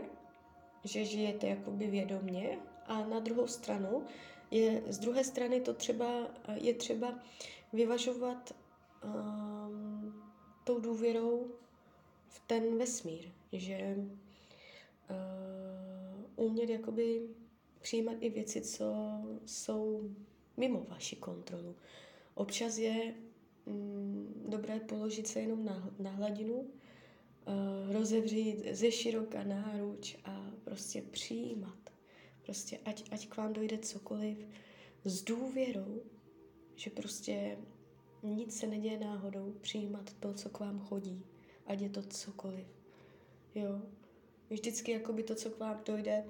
že 0.84 1.04
žijete 1.04 1.46
jakoby 1.46 1.86
vědomně 1.86 2.58
a 2.86 3.06
na 3.06 3.20
druhou 3.20 3.46
stranu 3.46 4.04
je, 4.50 4.82
z 4.86 4.98
druhé 4.98 5.24
strany 5.24 5.60
to 5.60 5.74
třeba, 5.74 6.26
je 6.54 6.74
třeba 6.74 7.18
vyvažovat 7.72 8.54
um, 9.04 10.22
tou 10.64 10.80
důvěrou 10.80 11.50
v 12.28 12.42
ten 12.46 12.78
vesmír, 12.78 13.24
že 13.52 13.96
uh, 13.96 14.04
umět 16.46 16.70
jakoby 16.70 17.28
přijímat 17.80 18.16
i 18.20 18.30
věci, 18.30 18.60
co 18.60 18.94
jsou 19.46 20.10
mimo 20.56 20.86
vaši 20.88 21.16
kontrolu. 21.16 21.76
Občas 22.34 22.78
je 22.78 23.14
mm, 23.66 24.44
dobré 24.48 24.80
položit 24.80 25.26
se 25.26 25.40
jenom 25.40 25.64
na, 25.64 25.90
na 25.98 26.10
hladinu, 26.10 26.66
uh, 27.46 27.92
rozevřít 27.92 28.66
ze 28.70 28.90
široka 28.90 29.44
náruč 29.44 30.16
a 30.24 30.50
prostě 30.64 31.02
přijímat. 31.02 31.78
Prostě 32.42 32.78
ať, 32.84 33.04
ať 33.10 33.28
k 33.28 33.36
vám 33.36 33.52
dojde 33.52 33.78
cokoliv, 33.78 34.46
s 35.04 35.22
důvěrou, 35.22 36.02
že 36.76 36.90
prostě 36.90 37.58
nic 38.22 38.56
se 38.56 38.66
neděje 38.66 38.98
náhodou, 38.98 39.54
přijímat 39.60 40.12
to, 40.20 40.34
co 40.34 40.48
k 40.48 40.60
vám 40.60 40.80
chodí, 40.80 41.24
ať 41.66 41.80
je 41.80 41.88
to 41.88 42.02
cokoliv. 42.02 42.66
Jo? 43.54 43.82
Vždycky 44.50 44.92
jakoby 44.92 45.22
to, 45.22 45.34
co 45.34 45.50
k 45.50 45.58
vám 45.58 45.82
dojde, 45.86 46.24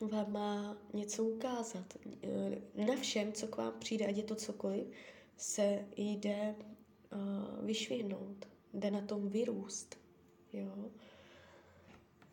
vám 0.00 0.32
má 0.32 0.76
něco 0.92 1.24
ukázat. 1.24 1.98
Na 2.86 2.96
všem, 2.96 3.32
co 3.32 3.46
k 3.46 3.56
vám 3.56 3.72
přijde, 3.78 4.06
ať 4.06 4.16
je 4.16 4.22
to 4.22 4.34
cokoliv, 4.34 4.86
se 5.36 5.84
jde 5.96 6.54
uh, 6.58 7.66
vyšvihnout, 7.66 8.48
jde 8.74 8.90
na 8.90 9.00
tom 9.00 9.28
vyrůst. 9.28 9.98
Jo? 10.52 10.90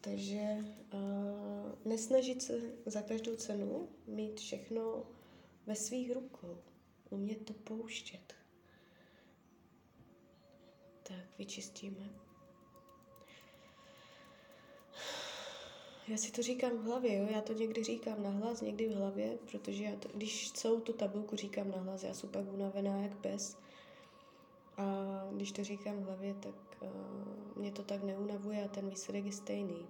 Takže 0.02 0.58
uh, 0.94 1.72
nesnažit 1.86 2.42
se 2.42 2.62
za 2.86 3.02
každou 3.02 3.36
cenu 3.36 3.90
mít 4.08 4.40
všechno 4.40 5.04
ve 5.66 5.76
svých 5.76 6.12
rukou, 6.12 6.58
umět 7.10 7.46
to 7.46 7.54
pouštět. 7.54 8.34
Tak 11.04 11.38
vyčistíme. 11.38 12.10
Já 16.08 16.18
si 16.18 16.32
to 16.32 16.42
říkám 16.42 16.78
v 16.78 16.84
hlavě, 16.84 17.18
jo? 17.18 17.28
já 17.32 17.42
to 17.42 17.54
někdy 17.54 17.84
říkám 17.84 18.24
nahlas, 18.24 18.62
někdy 18.62 18.88
v 18.88 18.96
hlavě, 18.96 19.38
protože 19.52 19.84
já 19.84 19.96
to, 19.96 20.10
když 20.14 20.52
celou 20.52 20.80
tu 20.80 20.94
tabulku 20.94 21.36
říkám 21.36 21.72
nahlas, 21.72 22.04
já 22.04 22.14
jsem 22.14 22.30
pak 22.30 22.54
unavená 22.54 22.98
jak 22.98 23.18
pes. 23.18 23.58
A 24.78 24.84
když 25.32 25.52
to 25.52 25.64
říkám 25.64 26.00
v 26.00 26.04
hlavě, 26.04 26.34
tak 26.34 26.56
uh, 26.82 26.90
mě 27.56 27.72
to 27.72 27.84
tak 27.84 28.04
neunavuje 28.04 28.66
a 28.66 28.68
ten 28.68 28.90
výsledek 28.90 29.26
je 29.26 29.32
stejný. 29.32 29.88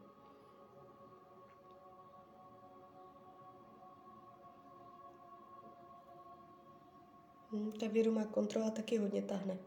Hm, 7.52 7.72
ta 7.72 7.88
vědomá 7.88 8.26
kontrola 8.26 8.70
taky 8.70 8.98
hodně 8.98 9.22
tahne. 9.22 9.58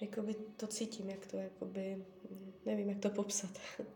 Jakoby 0.00 0.34
to 0.34 0.66
cítím, 0.66 1.10
jak 1.10 1.26
to 1.26 1.36
jakoby, 1.36 2.04
nevím, 2.66 2.88
jak 2.88 2.98
to 2.98 3.10
popsat. 3.10 3.50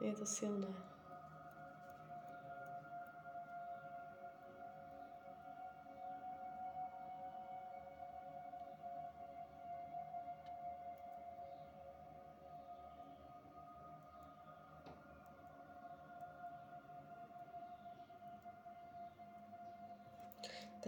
Je 0.00 0.14
to 0.14 0.26
silné. 0.26 0.93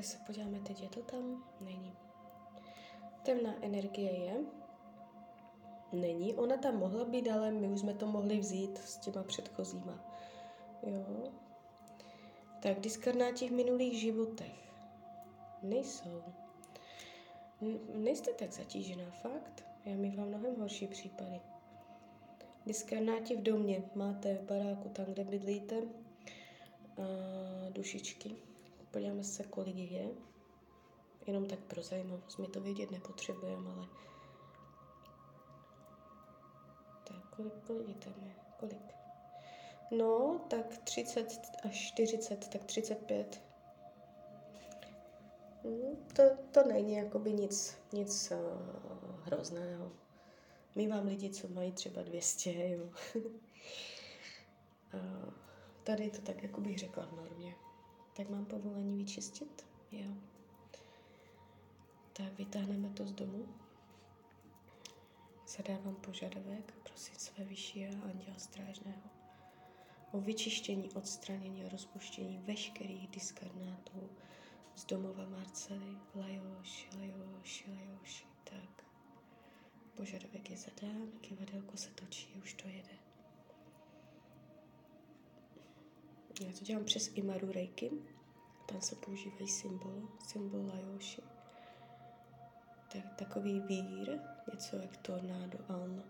Se 0.06 0.18
podíváme 0.26 0.60
teď, 0.60 0.82
je 0.82 0.88
to 0.88 1.02
tam? 1.02 1.44
Není. 1.60 1.92
Temná 3.22 3.54
energie 3.62 4.12
je. 4.12 4.36
Není. 5.92 6.34
Ona 6.34 6.56
tam 6.56 6.78
mohla 6.78 7.04
být, 7.04 7.28
ale 7.28 7.50
my 7.50 7.68
už 7.68 7.80
jsme 7.80 7.94
to 7.94 8.06
mohli 8.06 8.38
vzít 8.38 8.78
s 8.78 8.96
těma 8.96 9.22
předchozíma. 9.22 10.14
Jo. 10.82 11.32
Tak 12.62 12.80
diskarnáti 12.80 13.48
v 13.48 13.52
minulých 13.52 14.00
životech. 14.00 14.72
Nejsou. 15.62 16.22
Nejste 17.94 18.32
tak 18.32 18.52
zatížená, 18.52 19.10
fakt. 19.10 19.64
Já 19.84 19.96
mi 19.96 20.16
vám 20.16 20.28
mnohem 20.28 20.60
horší 20.60 20.86
případy. 20.86 21.40
Diskarnáti 22.66 23.36
v 23.36 23.42
domě. 23.42 23.82
Máte 23.94 24.34
baráku 24.34 24.88
tam, 24.88 25.06
kde 25.06 25.24
bydlíte. 25.24 25.76
A 26.98 27.02
dušičky. 27.70 28.36
Podíváme 28.90 29.24
se, 29.24 29.44
kolik 29.44 29.76
je. 29.76 30.10
Jenom 31.26 31.46
tak 31.46 31.58
pro 31.58 31.82
zajímavost. 31.82 32.38
My 32.38 32.46
to 32.46 32.60
vědět 32.60 32.90
nepotřebujeme, 32.90 33.70
ale... 33.70 33.86
Tak, 37.04 37.36
kolik, 37.36 37.54
kolik 37.66 38.04
tam 38.04 38.14
je? 38.22 38.34
Kolik? 38.60 38.96
No, 39.90 40.40
tak 40.48 40.78
30 40.78 41.40
až 41.64 41.88
40, 41.88 42.48
tak 42.48 42.64
35. 42.64 43.42
Hmm, 45.64 45.96
to, 46.16 46.22
to 46.50 46.68
není 46.68 46.94
jakoby 46.94 47.32
nic, 47.32 47.76
nic 47.92 48.32
uh, 48.32 48.38
hrozného. 49.24 49.92
My 50.74 50.88
vám 50.88 51.06
lidi, 51.06 51.30
co 51.30 51.48
mají 51.48 51.72
třeba 51.72 52.02
200, 52.02 52.68
jo. 52.68 52.84
uh, 53.14 53.22
tady 55.84 56.10
to 56.10 56.22
tak, 56.22 56.42
jako 56.42 56.60
bych 56.60 56.78
řekla 56.78 57.06
v 57.06 57.12
normě. 57.12 57.54
Tak 58.16 58.28
mám 58.28 58.44
povolení 58.44 58.96
vyčistit? 58.96 59.66
Jo. 59.92 60.14
Tak 62.12 62.38
vytáhneme 62.38 62.90
to 62.90 63.06
z 63.06 63.12
domu. 63.12 63.48
Zadávám 65.48 65.94
požadavek, 65.94 66.74
prosím 66.82 67.14
své 67.14 67.44
vyšší 67.44 67.86
a 67.86 67.88
anděla 67.88 68.38
strážného 68.38 69.16
o 70.12 70.20
vyčištění, 70.20 70.90
odstranění 70.90 71.64
a 71.64 71.68
rozpuštění 71.68 72.38
veškerých 72.38 73.08
diskarnátů 73.08 74.10
z 74.74 74.84
domova 74.84 75.28
Marcely, 75.28 75.98
Lajoš, 76.14 76.88
Lajoš, 76.98 77.66
Lajoš. 77.68 78.26
Tak, 78.44 78.84
požadavek 79.94 80.50
je 80.50 80.56
zadán, 80.56 81.08
kivadelko 81.20 81.76
se 81.76 81.90
točí, 81.90 82.34
už 82.42 82.54
to 82.54 82.68
jede. 82.68 83.05
Já 86.40 86.52
to 86.58 86.64
dělám 86.64 86.84
přes 86.84 87.10
Imaru 87.14 87.52
Reiki. 87.52 87.90
Tam 88.68 88.80
se 88.80 88.94
používají 88.94 89.48
symbol, 89.48 90.08
symbol 90.28 90.66
Lajoši. 90.66 91.22
Tak, 92.92 93.14
takový 93.18 93.60
vír, 93.60 94.20
něco 94.52 94.76
jak 94.76 94.96
tornádo, 94.96 95.58
a 95.68 95.76
on 95.76 96.02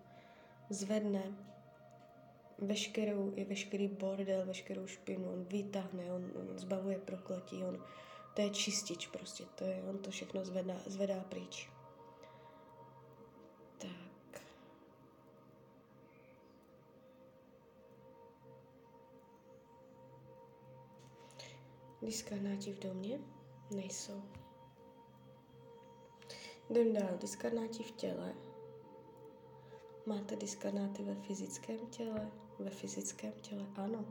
zvedne 0.71 1.23
veškerou, 2.59 3.33
je 3.37 3.45
veškerý 3.45 3.89
bordel, 3.89 4.47
veškerou 4.47 4.87
špinu, 4.87 5.33
on 5.33 5.45
vytáhne, 5.45 6.13
on, 6.13 6.33
on 6.35 6.59
zbavuje 6.59 6.99
prokletí, 6.99 7.65
on, 7.65 7.85
to 8.35 8.43
je 8.43 8.51
čistič 8.51 9.07
prostě, 9.07 9.45
to 9.55 9.65
je, 9.65 9.83
on 9.83 9.99
to 9.99 10.11
všechno 10.11 10.45
zvedá, 10.45 10.75
zvedá 10.87 11.21
pryč. 11.21 11.69
Diskarnáti 22.07 22.73
v 22.73 22.79
domě 22.79 23.21
nejsou. 23.71 24.23
Jdem 26.71 26.93
dál, 26.93 27.19
diskarnáti 27.21 27.83
v 27.83 27.91
těle. 27.91 28.35
Máte 30.07 30.37
diskarnáty 30.37 31.03
ve 31.03 31.15
fyzickém 31.15 31.79
těle? 31.91 32.31
Ve 32.59 32.71
fyzickém 32.71 33.33
těle, 33.33 33.67
ano. 33.77 34.05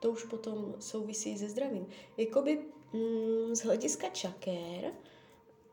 To 0.00 0.10
už 0.10 0.24
potom 0.24 0.74
souvisí 0.80 1.38
se 1.38 1.48
zdravím. 1.48 1.86
Jakoby 2.16 2.64
mm, 2.92 3.54
z 3.54 3.60
hlediska 3.60 4.08
čakér, 4.08 4.92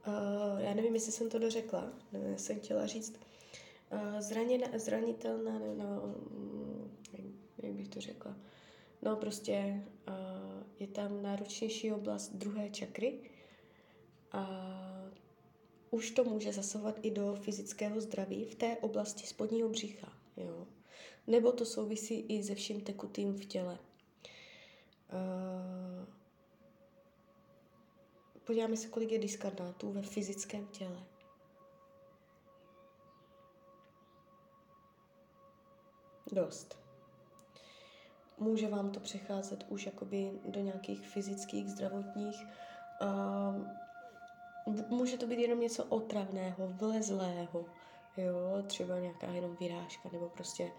uh, 0.07 0.59
já 0.59 0.73
nevím, 0.73 0.93
jestli 0.93 1.11
jsem 1.11 1.29
to 1.29 1.39
dořekla, 1.39 1.93
nevím, 2.11 2.31
já 2.31 2.37
jsem 2.37 2.59
chtěla 2.59 2.87
říct, 2.87 3.19
uh, 3.91 4.19
zraněna, 4.19 4.67
zranitelná, 4.73 5.59
ne, 5.59 5.75
no, 5.75 6.01
mm, 6.31 6.97
jak 7.57 7.73
bych 7.73 7.87
to 7.87 8.01
řekla, 8.01 8.35
no 9.01 9.15
prostě 9.15 9.83
uh, 10.07 10.63
je 10.79 10.87
tam 10.87 11.21
náročnější 11.21 11.91
oblast 11.91 12.33
druhé 12.33 12.69
čakry 12.69 13.19
a 14.31 14.43
už 15.91 16.11
to 16.11 16.23
může 16.23 16.53
zasahovat 16.53 16.95
i 17.01 17.11
do 17.11 17.35
fyzického 17.35 18.01
zdraví 18.01 18.45
v 18.45 18.55
té 18.55 18.77
oblasti 18.77 19.27
spodního 19.27 19.69
břicha. 19.69 20.13
Jo. 20.37 20.67
Nebo 21.27 21.51
to 21.51 21.65
souvisí 21.65 22.19
i 22.19 22.43
se 22.43 22.55
vším 22.55 22.81
tekutým 22.81 23.33
v 23.33 23.45
těle. 23.45 23.79
Uh, 25.13 26.05
podíváme 28.43 28.77
se, 28.77 28.87
kolik 28.87 29.11
je 29.11 29.19
diskarnátů 29.19 29.91
ve 29.91 30.01
fyzickém 30.01 30.67
těle. 30.67 31.03
Dost. 36.31 36.86
Může 38.39 38.67
vám 38.67 38.91
to 38.91 38.99
přecházet 38.99 39.65
už 39.69 39.85
jakoby 39.85 40.31
do 40.45 40.59
nějakých 40.59 41.07
fyzických, 41.07 41.69
zdravotních 41.69 42.45
může 44.89 45.17
to 45.17 45.27
být 45.27 45.39
jenom 45.39 45.59
něco 45.59 45.85
otravného, 45.85 46.67
vlezlého, 46.67 47.65
jo, 48.17 48.63
třeba 48.67 48.99
nějaká 48.99 49.27
jenom 49.27 49.55
vyrážka 49.55 50.09
nebo 50.13 50.29
prostě 50.29 50.71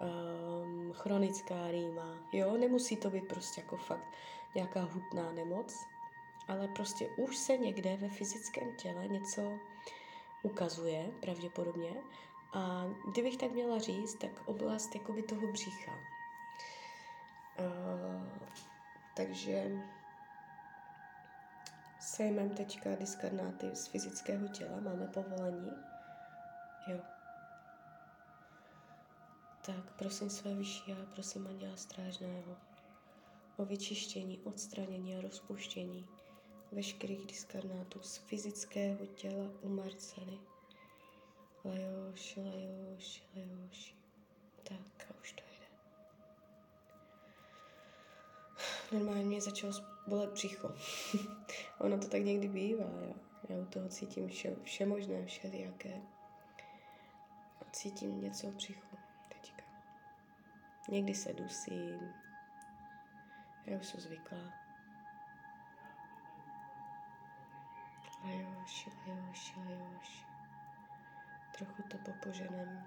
um, 0.00 0.92
chronická 0.92 1.70
rýma, 1.70 2.18
jo, 2.32 2.56
nemusí 2.56 2.96
to 2.96 3.10
být 3.10 3.28
prostě 3.28 3.60
jako 3.60 3.76
fakt 3.76 4.06
nějaká 4.54 4.82
hutná 4.82 5.32
nemoc, 5.32 5.74
ale 6.48 6.68
prostě 6.68 7.08
už 7.16 7.36
se 7.36 7.56
někde 7.56 7.96
ve 7.96 8.08
fyzickém 8.08 8.76
těle 8.76 9.08
něco 9.08 9.58
ukazuje, 10.42 11.10
pravděpodobně, 11.20 11.94
a 12.52 12.84
kdybych 13.12 13.36
tak 13.36 13.52
měla 13.52 13.78
říct, 13.78 14.14
tak 14.14 14.30
oblast 14.46 14.94
jakoby 14.94 15.22
toho 15.22 15.46
břicha. 15.52 15.92
Takže 19.16 19.70
sejmem 22.00 22.50
teďka 22.50 22.96
diskarnáty 22.96 23.76
z 23.76 23.86
fyzického 23.86 24.48
těla, 24.48 24.80
máme 24.80 25.06
povolení. 25.06 25.70
Jo. 26.86 26.98
Tak 29.66 29.92
prosím 29.98 30.30
své 30.30 30.54
vyšší 30.54 30.92
a 30.92 31.06
prosím 31.14 31.46
Anděla 31.46 31.76
Strážného 31.76 32.56
o 33.56 33.64
vyčištění, 33.64 34.38
odstranění 34.38 35.16
a 35.16 35.20
rozpuštění 35.20 36.08
veškerých 36.72 37.26
diskarnátů 37.26 38.02
z 38.02 38.16
fyzického 38.16 39.06
těla 39.06 39.50
u 39.60 39.68
Marcely. 39.68 40.38
Lajoš, 41.64 42.36
lajoš, 42.36 43.22
lajoš. 43.36 43.77
Normálně 48.92 49.24
mě 49.24 49.40
začalo 49.40 49.72
bolet 50.06 50.30
břicho. 50.30 50.74
ono 51.78 51.98
to 51.98 52.08
tak 52.08 52.22
někdy 52.22 52.48
bývá, 52.48 52.84
jo. 52.84 53.14
Já 53.48 53.56
u 53.56 53.64
toho 53.64 53.88
cítím 53.88 54.28
vše, 54.28 54.56
vše 54.62 54.86
možné, 54.86 55.26
všelijaké. 55.26 56.00
A 57.60 57.64
cítím 57.72 58.20
něco 58.20 58.50
v 58.50 58.54
břichu 58.54 58.96
teďka. 59.28 59.62
Někdy 60.88 61.14
se 61.14 61.32
dusím. 61.32 62.14
Já 63.66 63.78
už 63.78 63.86
jsem 63.86 64.00
zvyklá. 64.00 64.38
Lajoš, 68.24 68.88
lajoš, 69.06 69.56
lajoš. 69.56 70.26
Trochu 71.58 71.82
to 71.82 71.98
popoženem. 71.98 72.84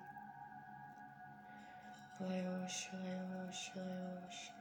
Lajoš, 2.20 2.92
lajoš, 2.94 3.72
lajoš. 3.76 4.61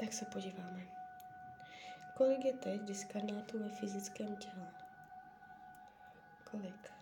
Tak 0.00 0.12
se 0.12 0.24
podíváme. 0.24 0.86
Kolik 2.16 2.44
je 2.44 2.52
teď 2.52 2.80
diskarnátů 2.80 3.58
ve 3.62 3.68
fyzickém 3.68 4.36
těle? 4.36 4.72
Kolik? 6.50 6.92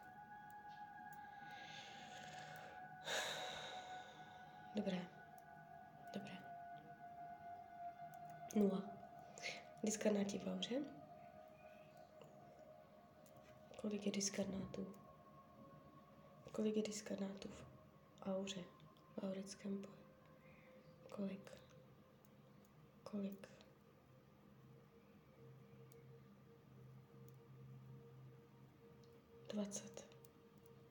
Dobré. 4.74 4.98
Dobré. 6.14 6.38
Nula. 8.54 8.82
Diskarnáti 9.82 10.38
v 10.38 10.46
auře? 10.46 10.74
Kolik 13.80 14.06
je 14.06 14.12
diskarnátů? 14.12 14.94
Kolik 16.52 16.76
je 16.76 16.82
diskarnátů 16.82 17.48
v 18.14 18.28
auře? 18.28 18.64
V 19.16 19.24
aurickém 19.24 19.82
poli? 19.82 19.98
Kolik? 21.08 21.58
Kolik? 23.10 23.48
Dvacet. 29.48 30.04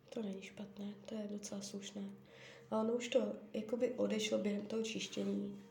To 0.10 0.21
není 0.21 0.41
špatné, 0.41 0.93
to 1.06 1.15
je 1.15 1.27
docela 1.27 1.62
slušné. 1.62 2.10
A 2.71 2.80
ono 2.82 2.93
už 2.93 3.08
to 3.08 3.36
jakoby 3.53 3.93
odešlo 3.93 4.38
během 4.38 4.65
toho 4.65 4.84
čištění. 4.84 5.63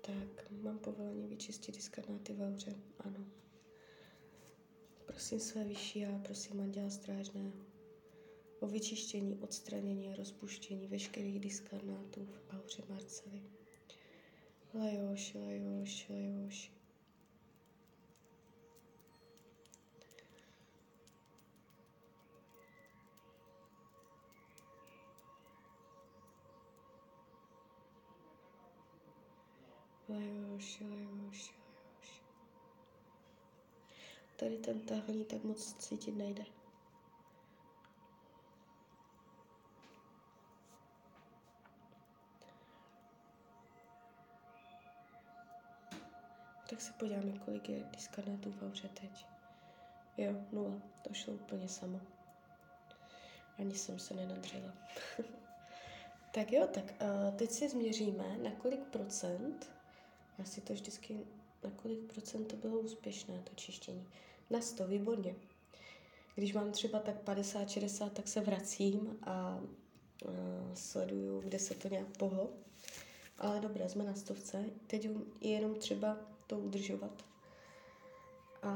Tak, 0.00 0.50
mám 0.50 0.78
povolení 0.78 1.28
vyčistit 1.28 1.74
diskarnáty 1.74 2.32
v 2.32 2.42
auře, 2.42 2.74
ano. 2.98 3.26
Prosím 5.06 5.40
své 5.40 5.64
vyšší 5.64 6.06
a 6.06 6.18
prosím 6.24 6.60
Anděla 6.60 6.90
Strážného 6.90 7.52
o 8.60 8.66
vyčištění, 8.66 9.38
odstranění 9.40 10.08
a 10.08 10.16
rozpuštění 10.16 10.88
veškerých 10.88 11.40
diskarnátů 11.40 12.26
v 12.26 12.54
auře 12.56 12.82
Marcely. 12.88 13.42
Lajoši, 14.76 15.38
lajoši, 15.38 16.12
lajoši. 16.12 16.70
Lajoši, 30.08 30.84
lajoši, 30.84 31.52
lajoši. 31.54 32.22
Tady 34.36 34.58
ten 34.58 34.80
tahní 34.80 35.24
tak 35.24 35.44
moc 35.44 35.74
cítit 35.74 36.16
nejde. 36.16 36.55
Tak 46.70 46.80
se 46.80 46.92
podíváme, 46.92 47.32
kolik 47.44 47.68
je 47.68 47.84
diskarnátů 47.92 48.52
v 48.52 48.62
auře 48.62 48.88
teď. 48.88 49.26
Jo, 50.16 50.32
nula. 50.52 50.82
To 51.02 51.14
šlo 51.14 51.34
úplně 51.34 51.68
samo. 51.68 52.00
Ani 53.58 53.74
jsem 53.74 53.98
se 53.98 54.14
nenadřela. 54.14 54.72
tak 56.34 56.52
jo, 56.52 56.68
tak 56.74 56.84
uh, 56.84 57.36
teď 57.36 57.50
si 57.50 57.68
změříme, 57.68 58.38
na 58.42 58.50
kolik 58.50 58.80
procent, 58.80 59.70
já 60.38 60.44
si 60.44 60.60
to 60.60 60.72
vždycky, 60.72 61.20
na 61.64 61.70
kolik 61.70 62.12
procent 62.12 62.44
to 62.44 62.56
bylo 62.56 62.78
úspěšné, 62.78 63.42
to 63.44 63.54
čištění. 63.54 64.06
Na 64.50 64.60
100, 64.60 64.86
výborně. 64.86 65.34
Když 66.34 66.52
mám 66.52 66.72
třeba 66.72 66.98
tak 66.98 67.24
50-60, 67.24 68.10
tak 68.10 68.28
se 68.28 68.40
vracím 68.40 69.18
a 69.22 69.60
uh, 70.24 70.30
sleduju, 70.74 71.40
kde 71.40 71.58
se 71.58 71.74
to 71.74 71.88
nějak 71.88 72.16
pohlo. 72.18 72.50
Ale 73.38 73.60
dobré, 73.60 73.88
jsme 73.88 74.04
na 74.04 74.14
stovce. 74.14 74.64
Teď 74.86 75.04
je 75.40 75.50
jenom 75.50 75.74
třeba 75.74 76.16
to 76.46 76.58
udržovat. 76.58 77.24
A, 78.62 78.72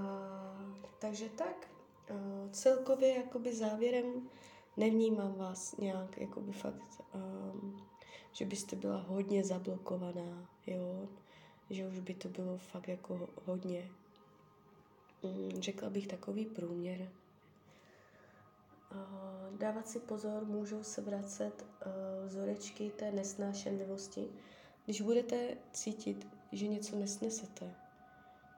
takže 0.99 1.29
tak, 1.29 1.69
a, 2.11 2.15
celkově 2.51 3.15
jakoby 3.15 3.55
závěrem 3.55 4.29
nevnímám 4.77 5.35
vás 5.35 5.77
nějak 5.77 6.19
jakoby 6.19 6.53
fakt, 6.53 7.03
um, 7.15 7.87
že 8.33 8.45
byste 8.45 8.77
byla 8.77 9.01
hodně 9.01 9.45
zablokovaná, 9.45 10.49
jo, 10.67 11.09
že 11.71 11.87
už 11.87 11.99
by 11.99 12.15
to 12.15 12.29
bylo 12.29 12.59
fakt 12.59 12.89
jako 12.89 13.29
hodně, 13.45 13.91
um, 15.23 15.51
řekla 15.61 15.91
bych 15.91 16.07
takový 16.07 16.47
průměr. 16.47 17.11
Uh, 18.93 19.59
dávat 19.59 19.89
si 19.89 20.01
pozor, 20.01 20.45
můžou 20.45 20.83
se 20.83 21.01
vracet 21.01 21.67
uh, 21.87 22.29
vzorečky 22.29 22.91
té 22.91 23.13
nesnášenlivosti. 23.13 24.29
Když 24.85 25.01
budete 25.01 25.57
cítit, 25.73 26.27
že 26.53 26.69
něco 26.69 26.97
nesnesete. 26.97 27.75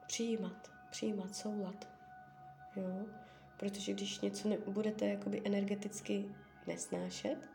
Přijímat, 0.07 0.71
přijímat 0.89 1.35
soulad. 1.35 1.87
Jo? 2.75 3.05
Protože 3.57 3.93
když 3.93 4.19
něco 4.19 4.49
ne, 4.49 4.57
budete 4.57 5.07
jakoby 5.07 5.41
energeticky 5.45 6.35
nesnášet, 6.67 7.49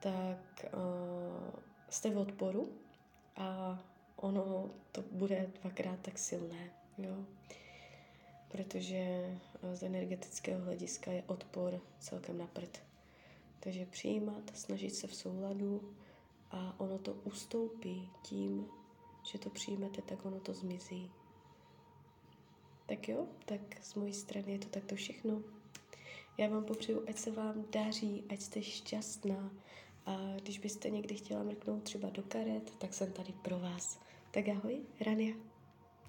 tak 0.00 0.64
uh, 0.74 1.60
jste 1.88 2.10
v 2.10 2.18
odporu 2.18 2.72
a 3.36 3.78
ono 4.16 4.70
to 4.92 5.02
bude 5.12 5.50
dvakrát 5.60 6.00
tak 6.00 6.18
silné. 6.18 6.70
Jo? 6.98 7.24
Protože 8.48 9.36
z 9.72 9.82
energetického 9.82 10.64
hlediska 10.64 11.12
je 11.12 11.22
odpor 11.26 11.80
celkem 11.98 12.38
na 12.38 12.46
prd. 12.46 12.82
Takže 13.60 13.86
přijímat, 13.86 14.50
snažit 14.54 14.94
se 14.94 15.06
v 15.06 15.14
souladu 15.14 15.94
a 16.50 16.80
ono 16.80 16.98
to 16.98 17.12
ustoupí 17.12 18.10
tím, 18.22 18.66
že 19.22 19.38
to 19.38 19.50
přijmete, 19.50 20.02
tak 20.02 20.26
ono 20.26 20.40
to 20.40 20.54
zmizí. 20.54 21.10
Tak 22.86 23.08
jo, 23.08 23.26
tak 23.44 23.60
z 23.82 23.94
mojí 23.94 24.12
strany 24.12 24.52
je 24.52 24.58
to 24.58 24.68
takto 24.68 24.94
všechno. 24.94 25.42
Já 26.38 26.48
vám 26.48 26.64
popřeju, 26.64 27.04
ať 27.08 27.18
se 27.18 27.30
vám 27.30 27.64
daří, 27.70 28.24
ať 28.28 28.40
jste 28.40 28.62
šťastná 28.62 29.50
a 30.06 30.16
když 30.42 30.58
byste 30.58 30.90
někdy 30.90 31.14
chtěla 31.14 31.42
mrknout 31.42 31.82
třeba 31.82 32.10
do 32.10 32.22
karet, 32.22 32.76
tak 32.78 32.94
jsem 32.94 33.12
tady 33.12 33.32
pro 33.32 33.58
vás. 33.58 34.00
Tak 34.30 34.48
ahoj, 34.48 34.80
Rania. 35.00 35.49